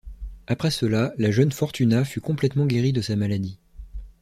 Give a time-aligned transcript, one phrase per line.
[0.47, 3.59] Après cela, la jeune Fortuna fut complètement guérie de sa maladie.